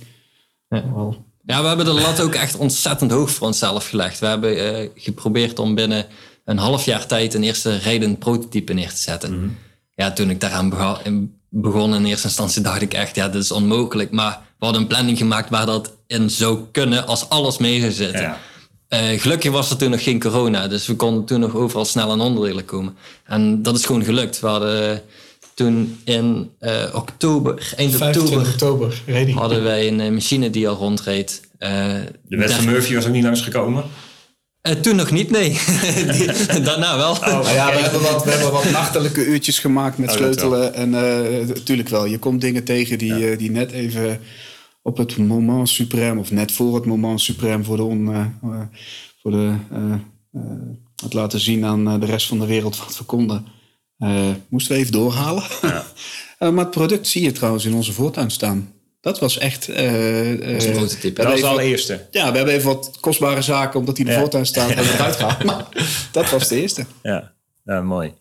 [0.68, 4.20] Wel, Ja, we hebben de lat ook echt ontzettend hoog voor onszelf gelegd.
[4.20, 6.06] We hebben eh, geprobeerd om binnen
[6.46, 9.58] een half jaar tijd een eerste rijdend prototype neer te zetten.
[9.96, 10.70] Ja, toen ik daaraan
[11.50, 14.12] begon in eerste instantie dacht ik echt, ja, dit is onmogelijk.
[14.12, 17.92] Maar we hadden een planning gemaakt waar dat in zou kunnen als alles mee zou
[17.92, 18.22] zitten.
[18.22, 18.38] Ja.
[18.88, 22.12] Eh, gelukkig was er toen nog geen corona, dus we konden toen nog overal snel
[22.12, 22.96] aan onderdelen komen.
[23.26, 24.40] En dat is gewoon gelukt.
[24.40, 25.02] We hadden
[25.54, 30.76] toen in eh, oktober, eind 25 oktober, oktober, hadden wij een eh, machine die al
[30.76, 31.42] rondreed.
[31.58, 31.70] Eh,
[32.28, 33.84] de daar- Murphy was ook niet langsgekomen.
[34.62, 35.50] Eh, toen nog niet, nee.
[36.18, 37.18] Die- daarna wel.
[37.22, 40.74] Nou ja, we hebben, wat, we hebben wat nachtelijke uurtjes gemaakt met Oh, sleutelen.
[40.74, 44.20] En eh natuurlijk wel, je komt dingen tegen die, eh, die net even
[44.86, 46.18] op het moment suprême...
[46.20, 48.62] of net voor het moment suprême voor, de on, eh, eh,
[49.22, 49.94] voor de, eh,
[51.04, 53.46] het laten zien aan de rest van de wereld wat we konden...
[53.98, 55.44] eh, moesten we even doorhalen.
[56.38, 58.74] Eh, maar het product zie je trouwens in onze voortuin staan.
[59.02, 59.70] Dat was echt...
[59.70, 59.86] eh,
[60.40, 61.08] Dat is een prototype.
[61.08, 62.08] we Dat was de allereerste.
[62.12, 64.24] Ja, we hebben even wat kostbare zaken, omdat hij in de Ja.
[64.24, 65.44] voortuin staat, en eruit gehaald.
[65.44, 65.68] Maar
[66.12, 66.86] dat was de eerste.
[67.04, 68.14] Ja, ja mooi.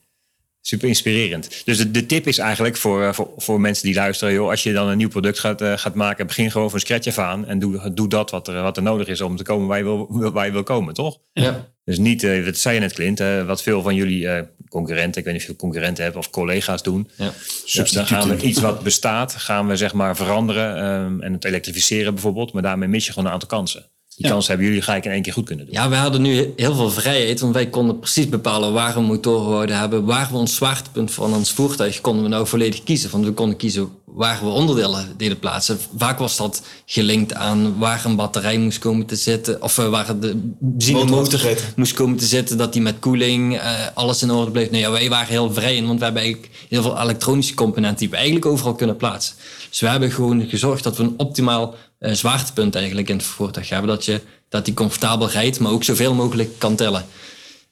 [0.67, 1.63] Super inspirerend.
[1.65, 4.35] Dus de, de tip is eigenlijk voor, eh, voor, voor mensen die luisteren...
[4.35, 6.27] Joh, als je dan een nieuw product gaat, eh, gaat maken...
[6.27, 7.47] begin gewoon van scratch af aan...
[7.47, 9.85] en doe, doe dat wat er, wat er nodig is om te komen waar je
[9.85, 11.19] wil, waar je wil komen, toch?
[11.33, 11.73] Ja.
[11.85, 15.21] Dus niet, eh, dat zei je net Clint, wat veel van jullie eh, concurrenten...
[15.21, 17.11] ik weet niet of je concurrenten hebt of collega's doen...
[17.17, 17.33] Ja.
[17.65, 20.77] Ja, dan gaan we iets wat bestaat, gaan we zeg maar veranderen...
[20.77, 22.53] ehm, en het elektrificeren bijvoorbeeld...
[22.53, 23.91] maar daarmee mis je gewoon een aantal kansen.
[24.17, 24.31] Die Ja.
[24.33, 25.75] kansen hebben jullie gelijk in één keer goed kunnen doen.
[25.75, 29.49] Ja, we hadden nu heel veel vrijheid, want wij konden precies bepalen waar we motoren
[29.51, 30.05] wouden hebben.
[30.05, 33.11] Waar we ons zwaartepunt van ons voertuig konden we nou volledig kiezen.
[33.11, 35.79] Want we konden kiezen waar we onderdelen deden plaatsen.
[35.97, 39.63] Vaak was dat gelinkt aan waar een batterij moest komen te zitten.
[39.63, 41.41] Of eh, waar de Motor benzinemotor
[41.77, 42.59] moest komen te zitten.
[42.59, 44.71] Dat die met koeling, eh, alles in orde bleef.
[44.71, 47.99] Nee, ja, wij waren heel vrij in, want we hebben eigenlijk heel veel elektronische componenten
[47.99, 49.35] die we eigenlijk overal kunnen plaatsen.
[49.71, 51.75] Dus we hebben gewoon gezorgd dat we een optimaal
[52.13, 53.89] zwaartepunt eigenlijk in het voertuig hebben.
[53.89, 57.05] Dat, je, dat die comfortabel rijdt, maar ook zoveel mogelijk kan tellen.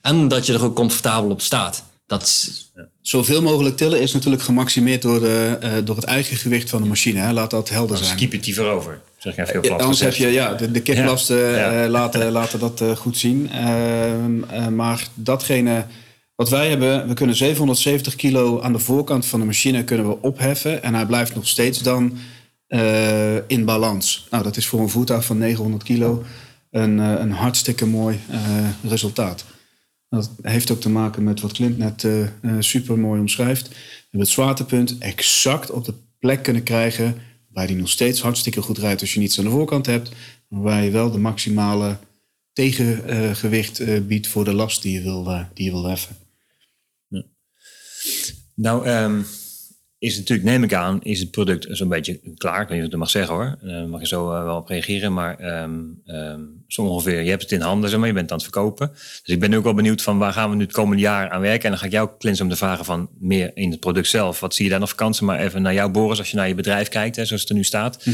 [0.01, 1.83] En dat je er ook comfortabel op staat.
[2.07, 6.69] Dat is, Zoveel mogelijk tillen is natuurlijk gemaximeerd door, de, eh, door het eigen gewicht
[6.69, 7.19] van de machine.
[7.19, 7.31] Hè.
[7.33, 8.17] Laat dat helder Dan zijn.
[8.17, 9.01] skip je het over.
[9.17, 11.83] Zeg even heel Ja, plat anders heb je ja, de, de kiplasten Ja.
[11.83, 13.49] eh, laten, laten dat eh, goed zien.
[13.51, 15.85] Ehm, eh, maar datgene
[16.35, 20.17] wat wij hebben, we kunnen 770 kilo aan de voorkant van de machine kunnen we
[20.21, 20.83] opheffen.
[20.83, 22.17] En hij blijft nog steeds dan
[22.73, 24.27] eh, in balans.
[24.29, 26.23] Nou, dat is voor een voertuig van 900 kilo
[26.71, 29.45] een, eh, een hartstikke mooi eh, resultaat.
[30.09, 32.07] Dat heeft ook te maken met wat Clint net
[32.59, 33.67] super mooi omschrijft.
[33.67, 37.15] We hebben het zwaartepunt exact op de plek kunnen krijgen.
[37.49, 40.11] Waar die nog steeds hartstikke goed rijdt als je niets aan de voorkant hebt.
[40.47, 41.97] Maar waar je wel de maximale
[42.53, 46.15] tegengewicht biedt voor de last die je wil, die je wil heffen.
[48.55, 49.21] Nou, ehm,
[50.03, 52.61] is het natuurlijk, neem ik aan, is het product zo'n beetje klaar.
[52.61, 53.57] Ik weet niet of ik dat mag zeggen hoor.
[53.61, 55.13] Daar mag je zo eh, wel op reageren.
[55.13, 55.71] Maar ehm,
[56.67, 58.89] zo ongeveer, je hebt het in handen, zeg maar, je bent aan het verkopen.
[58.91, 61.41] Dus ik ben ook wel benieuwd van waar gaan we nu het komende jaar aan
[61.41, 61.63] werken.
[61.63, 64.39] En dan ga ik jou, Klins, om te vragen van meer in het product zelf.
[64.39, 65.25] Wat zie je daar nog kansen?
[65.25, 67.55] Maar even naar jou, Boris, als je naar je bedrijf kijkt, hè, zoals het er
[67.55, 68.05] nu staat.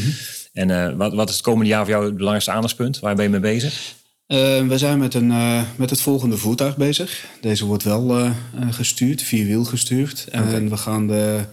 [0.52, 2.98] En eh, wat, wat is het komende jaar voor jou het belangrijkste aandachtspunt?
[2.98, 3.94] Waar ben je mee bezig?
[4.68, 5.32] We zijn met, een,
[5.76, 7.24] met het volgende voertuig bezig.
[7.40, 8.30] Deze wordt wel eh,
[8.70, 10.26] gestuurd, vierwiel gestuurd.
[10.30, 11.44] En we gaan de,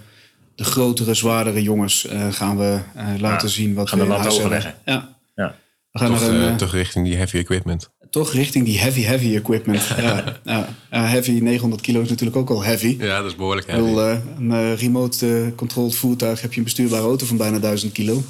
[0.57, 4.17] de grotere, zwaardere jongens eh, gaan we eh, laten zien wat gaan we de in
[4.17, 4.73] lat huis hoger hebben.
[4.85, 4.93] leggen.
[4.93, 5.43] Ja.
[5.43, 5.55] Ja.
[5.91, 7.89] We gaan Toch, een, eh, toch richting die heavy equipment.
[8.09, 9.81] toch richting die heavy, heavy equipment.
[10.43, 12.95] ja, heavy 900 kilo is natuurlijk ook al heavy.
[12.99, 13.83] Ja, dat is behoorlijk heavy.
[13.83, 14.01] bedoel,
[14.37, 18.23] een eh, remote eh, controlled voertuig heb je een bestuurbare auto van bijna 1000 kilo.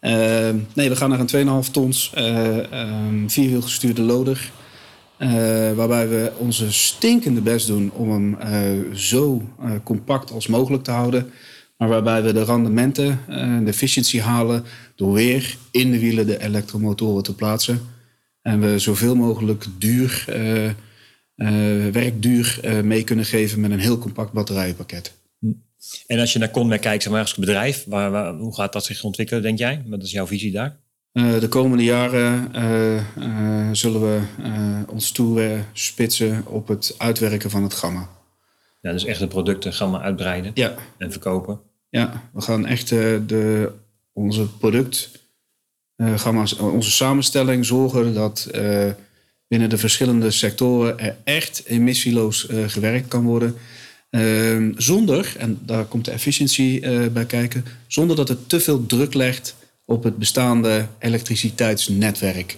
[0.00, 0.12] Eh,
[0.72, 4.50] nee, we gaan naar een 2,5 tons eh ehm, vierwielgestuurde loader.
[5.16, 10.84] Eh, waarbij we onze stinkende best doen om hem eh, zo eh, compact als mogelijk
[10.84, 11.32] te houden.
[11.84, 14.64] Maar waarbij we de rendementen, eh, de efficiëntie halen
[14.96, 17.80] door weer in de wielen de elektromotoren te plaatsen.
[18.42, 20.74] En we zoveel mogelijk duur, eh, eh,
[21.92, 25.14] werkduur mee kunnen geven met een heel compact batterijenpakket.
[26.06, 28.84] En als je naar Conmer kijkt, zeg maar, als bedrijf, waar, waar- hoe gaat dat
[28.84, 29.82] zich ontwikkelen, denk jij?
[29.86, 30.76] Wat is jouw visie daar?
[31.12, 32.50] De komende jaren
[33.76, 34.20] zullen we
[34.88, 38.08] ons toespitsen op het uitwerken van het gamma.
[38.80, 41.60] Ja, dus echt de producten we uitbreiden Ja, en verkopen.
[41.98, 43.72] Ja we gaan echt eh, de,
[44.12, 45.10] onze product,
[45.96, 48.90] eh, gamma's, onze samenstelling zorgen dat eh,
[49.48, 53.54] binnen de verschillende sectoren er echt emissieloos eh, gewerkt kan worden.
[54.10, 58.86] Ehm, zonder, en daar komt de efficiëntie eh, bij kijken, zonder dat het te veel
[58.86, 62.56] druk legt op het bestaande elektriciteitsnetwerk.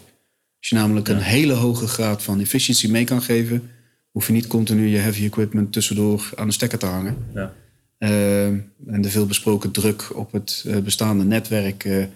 [0.58, 3.70] Als je namelijk een hele hoge graad van efficiëntie mee kan geven,
[4.10, 7.16] hoef je niet continu je heavy equipment tussendoor aan de stekker te hangen.
[7.34, 7.52] Ja.
[7.98, 8.56] Ehm,
[8.86, 12.08] en de veelbesproken druk op het eh, bestaande netwerk eh, eh,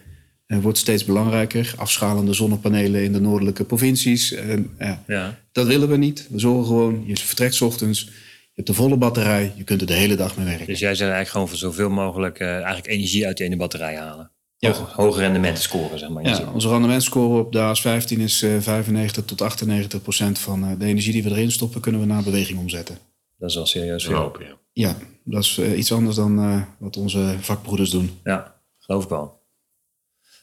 [0.60, 1.72] wordt steeds belangrijker.
[1.76, 4.32] Afschalende zonnepanelen in de noordelijke provincies.
[4.32, 5.38] En, ja, Ja.
[5.52, 6.26] dat willen we niet.
[6.30, 8.10] We zorgen gewoon, je vertrekt 's ochtends, je
[8.54, 10.66] hebt de volle batterij, je kunt er de hele dag mee werken.
[10.66, 14.30] Dus jij zegt eigenlijk gewoon voor zoveel mogelijk eigenlijk energie uit die ene batterij halen.
[14.56, 14.72] Ja.
[14.72, 16.24] Hoge, hoge rendementen scoren, zeg maar.
[16.24, 21.12] Ja, onze rendementscore op de AS15 is eh 95 tot 98 procent van de energie
[21.12, 22.98] die we erin stoppen, kunnen we naar beweging omzetten.
[23.40, 24.14] Dat is wel serieus veel.
[24.14, 24.56] Verhopen, ja.
[24.72, 28.20] Ja, dat is eh, iets anders dan eh, wat onze vakbroeders doen.
[28.24, 29.38] Ja, geloof ik wel.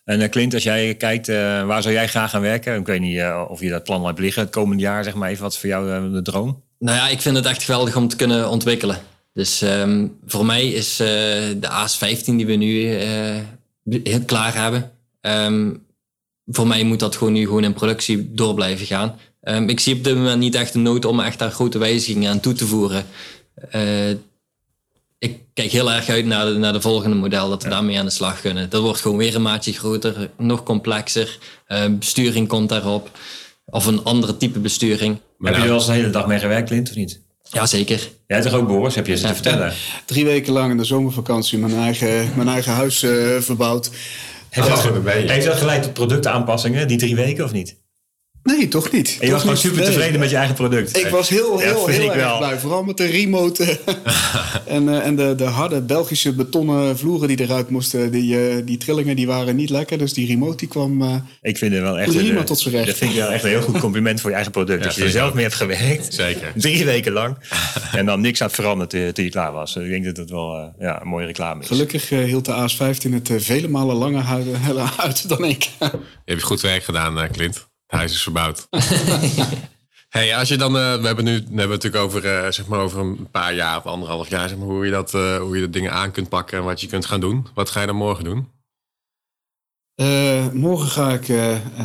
[0.04, 2.80] En uh, Clint, als jij kijkt, eh, waar zou jij graag gaan werken?
[2.80, 5.30] Ik weet niet eh, of je dat plan hebt liggen het komende jaar, zeg maar
[5.30, 5.44] even.
[5.44, 6.64] Wat is voor jou eh, de droom?
[6.80, 8.98] Nou ja, ik vind het echt geweldig om te kunnen ontwikkelen.
[9.34, 11.08] Dus ehm, voor mij is eh,
[11.58, 13.36] de AS15 die we nu eh,
[14.04, 14.92] heel klaar hebben.
[15.22, 15.74] ehm,
[16.46, 19.16] voor mij moet dat gewoon nu gewoon in productie door blijven gaan.
[19.48, 22.32] Ehm, ik zie op dit moment niet echt de nood om echt daar grote wijzigingen
[22.32, 23.06] aan toe te voeren.
[23.70, 24.10] Eh,
[25.20, 28.06] ik kijk heel erg uit naar de, naar de volgende model, dat we daarmee aan
[28.06, 28.70] de slag kunnen.
[28.70, 31.38] Dat wordt gewoon weer een maatje groter, nog complexer.
[31.68, 33.10] Uh, besturing komt daarop.
[33.66, 35.18] Of een andere type besturing.
[35.40, 37.22] Heb je er wel eens een hele dag mee gewerkt, Clint, of niet?
[37.44, 38.10] Jazeker.
[38.28, 38.96] Jij toch ook, Boris?
[38.96, 39.74] Heb je eens te vertellen?
[40.06, 43.90] Drie weken lang in de zomervakantie mijn eigen, mijn eigen huis uh, verbouwd.
[44.50, 47.76] Heeft, dat, heeft dat geleid tot productaanpassingen, die drie weken, of niet?
[48.48, 49.18] Nee, toch niet.
[49.20, 50.98] En je was gewoon super tevreden met je eigen product.
[50.98, 52.60] Ik was heel, heel, heel, erg blij.
[52.60, 53.80] Vooral met de remote
[54.66, 58.12] en, uh, en de, de harde Belgische betonnen vloeren die eruit moesten.
[58.12, 59.98] Die, uh, die trillingen die waren niet lekker.
[59.98, 62.88] Dus die remote die kwam uh, ik vind het wel echt prima tot zijn recht.
[62.88, 64.66] Dat vind ik wel echt een heel goed compliment voor je eigen product.
[64.78, 66.14] Ja, dat je er zelf mee hebt gewerkt.
[66.14, 66.52] Zeker.
[66.56, 67.38] Drie weken lang.
[67.92, 69.76] en dan niks had veranderd toen je klaar was.
[69.76, 71.68] Ik denk dat het wel ja, een mooie reclame is.
[71.68, 74.26] Gelukkig hield de AS15 het vele malen langer
[74.98, 75.64] uit dan ik.
[75.80, 75.90] je
[76.26, 77.68] hebt goed werk gedaan, Clint.
[77.88, 78.68] Het huis is verbouwd.
[80.10, 82.68] hey, als je dan, uh, we hebben nu we hebben het natuurlijk over, uh, zeg
[82.68, 85.56] maar over een paar jaar of anderhalf jaar, zeg maar, hoe, je dat, uh, hoe
[85.56, 87.48] je de dingen aan kunt pakken en wat je kunt gaan doen.
[87.54, 88.56] Wat ga je dan morgen doen?
[90.54, 91.28] morgen ga ik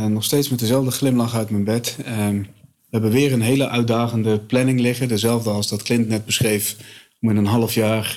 [0.08, 1.96] nog steeds met dezelfde glimlach uit mijn bed.
[2.04, 5.08] Ehm, we hebben weer een hele uitdagende planning liggen.
[5.08, 6.76] Dezelfde als dat Clint net beschreef.
[7.20, 8.16] Om in een half jaar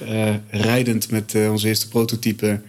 [0.49, 2.61] rijdend met onze eerste prototype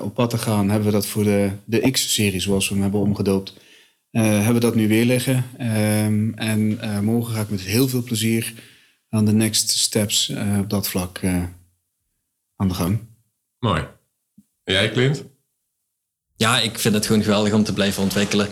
[0.00, 0.68] op pad te gaan.
[0.68, 3.54] Hebben we dat voor de, de X-serie, zoals we hem hebben omgedoopt.
[4.14, 5.44] Uh, hebben dat nu weer liggen.
[5.60, 8.52] Um, en uh, morgen ga ik met heel veel plezier
[9.08, 11.20] aan de next steps uh, op dat vlak
[12.56, 12.98] aan de gang.
[13.58, 13.86] Mooi.
[14.64, 15.24] En jij, Clint?
[16.36, 18.48] Ja, ik vind het gewoon geweldig om te blijven ontwikkelen.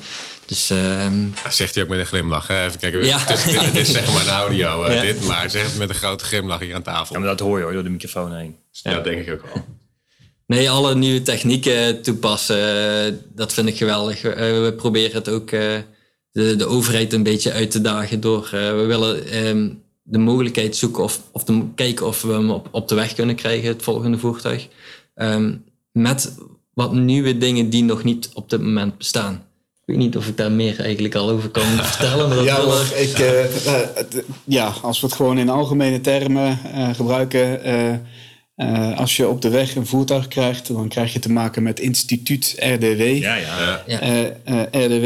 [0.46, 2.46] Dus, ehm, Zegt hij ook met een glimlach.
[2.46, 2.64] Hè?
[2.64, 3.04] Even kijken.
[3.04, 3.18] Ja.
[3.18, 5.00] Het, is, het is zeg maar een audio, ja.
[5.00, 7.14] dit, maar zeg het met een grote glimlach hier aan tafel.
[7.14, 8.56] Ja, maar dat hoor je hoor, door de microfoon heen.
[8.70, 9.64] Ja, dat denk ik ook wel.
[10.52, 14.24] Nee, alle nieuwe technieken toepassen, dat vind ik geweldig.
[14.24, 15.60] Eh, we proberen het ook uh,
[16.32, 18.48] de, de overheid een beetje uit te dagen door.
[18.50, 22.88] We willen um, de mogelijkheid zoeken of, of te kijken of we hem op, op
[22.88, 24.68] de weg kunnen krijgen, het volgende voertuig.
[25.14, 26.34] Um, met
[26.74, 29.34] wat nieuwe dingen die nog niet op dit moment bestaan.
[29.80, 32.28] Ik weet niet of ik daar meer eigenlijk al over kan vertellen.
[32.28, 33.16] Maar dat ja, wel, ik,
[34.44, 36.58] ja, als we het gewoon in algemene termen
[36.94, 37.60] gebruiken
[38.62, 41.80] uh, als je op de weg een voertuig krijgt, dan krijg je te maken met
[41.80, 43.00] instituut RDW.
[43.00, 43.82] Ja, ja.
[43.86, 44.02] ja.
[44.02, 45.04] Uh, uh, RDW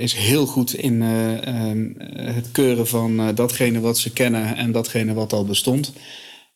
[0.00, 1.90] is heel goed in ehm,
[2.34, 5.92] het keuren van datgene wat ze kennen en datgene wat al bestond.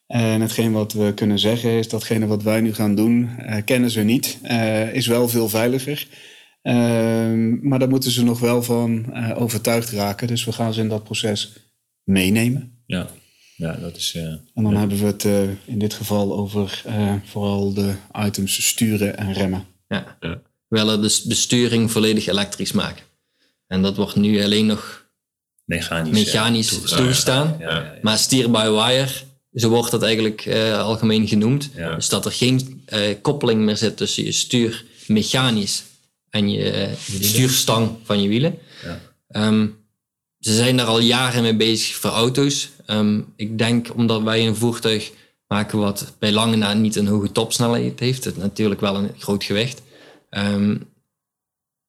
[0.06, 3.30] En hetgeen wat we kunnen zeggen is datgene wat wij nu gaan doen,
[3.64, 4.38] kennen ze niet.
[4.92, 6.06] is wel veel veiliger.
[6.62, 10.26] Ehm, maar daar moeten ze nog wel van overtuigd raken.
[10.26, 11.52] Dus we gaan ze in dat proces
[12.04, 12.82] meenemen.
[12.86, 13.06] Ja.
[13.56, 14.14] Ja, dat is.
[14.14, 18.66] Uh, en dan hebben we het uh, in dit geval over uh, vooral de items
[18.66, 19.66] sturen en remmen.
[19.88, 20.16] Ja.
[20.20, 20.40] ja.
[20.68, 23.04] We willen de besturing volledig elektrisch maken.
[23.66, 25.06] En dat wordt nu alleen nog
[25.64, 27.56] mechanisch, mechanisch toegestaan.
[27.58, 29.08] Ja, ja, maar steer-by-wire,
[29.52, 31.70] zo wordt dat eigenlijk algemeen genoemd.
[31.74, 32.84] Dus dat er geen
[33.22, 35.84] koppeling meer zit tussen je stuur mechanisch
[36.30, 38.58] en je, stuurstang van je wielen.
[39.28, 39.85] Um,
[40.46, 42.70] ze zijn daar al jaren mee bezig voor auto's.
[42.86, 45.12] Um, ik denk omdat wij een voertuig
[45.48, 48.24] maken wat bij lange na niet een hoge topsnelheid heeft.
[48.24, 49.82] Het natuurlijk wel een groot gewicht.
[50.30, 50.88] Um,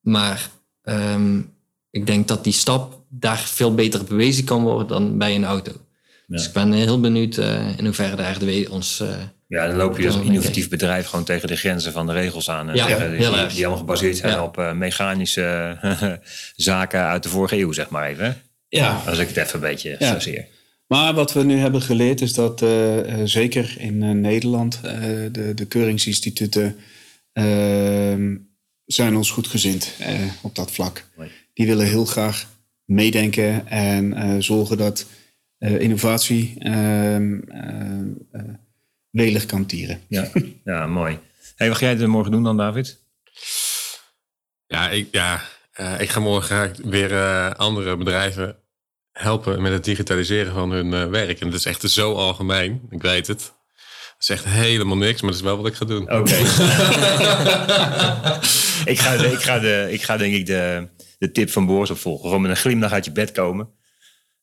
[0.01, 0.49] maar
[0.83, 1.53] um,
[1.89, 5.71] ik denk dat die stap daar veel beter bewezen kan worden dan bij een auto.
[5.71, 6.35] Ja.
[6.35, 8.99] Dus ik ben heel benieuwd uh, in hoeverre de RDW ons...
[8.99, 9.09] Uh,
[9.47, 12.75] ja, dan loop je als innovatief bedrijf gewoon tegen de grenzen van de regels aan.
[12.75, 14.43] Ja, die, die, die, allemaal gebaseerd zijn ja.
[14.43, 15.77] op uh, mechanische
[16.55, 18.41] zaken uit de vorige eeuw, zeg maar even.
[18.69, 19.03] Ja.
[19.05, 20.13] Als ik het even een beetje ja.
[20.13, 20.47] zozeer.
[20.87, 25.65] Maar wat we nu hebben geleerd is dat uh, zeker in uh, Nederland de, de
[25.65, 26.75] keuringsinstituten
[27.33, 28.35] ehm,
[28.85, 29.93] zijn ons goed gezind
[30.41, 31.05] op dat vlak.
[31.53, 32.49] Die willen heel graag
[32.85, 35.05] meedenken en zorgen dat
[35.59, 37.39] innovatie ehm,
[39.09, 40.01] welig kan tieren.
[40.07, 40.31] Ja,
[40.63, 41.19] ja mooi.
[41.55, 42.99] Hey, wat ga jij er morgen doen dan, David?
[44.67, 45.41] Ja, ik, ja,
[45.79, 48.57] uh, ik ga morgen weer uh, andere bedrijven
[49.11, 51.39] helpen met het digitaliseren van hun uh, werk.
[51.39, 52.81] En dat is echt zo algemeen.
[52.89, 53.39] Ik weet het.
[53.39, 53.55] Dat
[54.19, 56.01] is echt helemaal niks, maar dat is wel wat ik ga doen.
[56.01, 56.15] Oké.
[56.15, 56.39] Okay.
[58.93, 60.87] ik, ga, ik, ga de, ik ga denk ik de,
[61.17, 62.25] de tip van Boris opvolgen.
[62.25, 63.69] Gewoon met een glimlach uit je bed komen.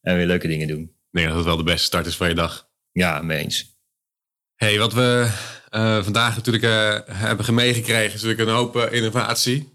[0.01, 0.81] En weer leuke dingen doen.
[0.81, 2.67] Ik denk dat het wel de beste start is van je dag.
[2.91, 3.77] Ja, mee eens.
[4.55, 5.29] hey, wat we
[6.03, 6.63] vandaag natuurlijk
[7.11, 8.13] hebben meegekregen...
[8.13, 9.74] is natuurlijk een hoop innovatie.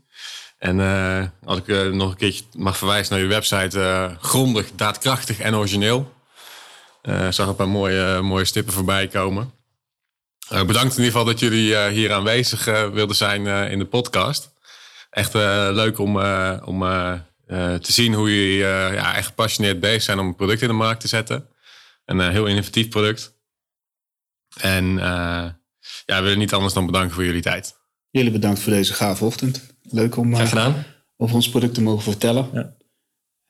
[0.60, 4.70] En uh, als ik uh, nog een keertje mag verwijzen naar je website, uh, grondig,
[4.74, 6.12] daadkrachtig en origineel.
[7.30, 9.52] zag een paar mooie, mooie stippen voorbij komen.
[10.48, 14.52] bedankt in ieder geval dat jullie hier aanwezig wilden zijn in de podcast.
[15.10, 16.16] Echt leuk om,
[16.64, 16.80] om
[17.80, 18.58] te zien hoe jullie
[18.94, 21.48] ja, echt gepassioneerd bezig zijn om een product in de markt te zetten.
[22.04, 23.34] Een heel innovatief product.
[24.60, 24.94] En
[26.06, 27.78] ja, we willen niet anders dan bedanken voor jullie tijd.
[28.10, 29.78] Jullie bedankt voor deze gave ochtend.
[29.90, 30.34] Leuk om
[31.16, 32.46] over ons product te mogen vertellen.
[32.52, 32.72] Ja.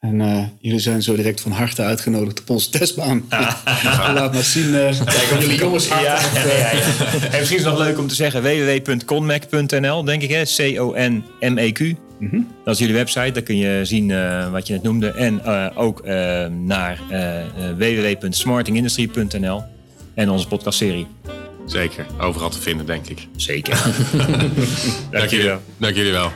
[0.00, 3.24] En uh, jullie zijn zo direct van harte uitgenodigd op onze testbaan.
[4.14, 4.72] Laat maar zien uh,
[5.04, 6.70] Kijk, jullie jongens ja, ja, ja,
[7.32, 10.42] En misschien is het nog leuk om te zeggen www.conmac.nl, denk ik hè.
[10.42, 11.80] C-O-N-M-E-Q.
[11.80, 12.48] Mm -hmm.
[12.64, 15.10] Dat is jullie website, daar kun je zien uh, wat je net noemde.
[15.10, 16.04] En ook
[16.50, 16.98] naar
[17.76, 19.62] www.smartingindustry.nl
[20.14, 21.06] en onze podcastserie.
[21.70, 23.28] Zeker, overal te vinden denk ik.
[23.36, 23.74] Zeker.
[25.10, 25.62] Dank jullie wel.
[25.76, 26.32] Dank jullie wel.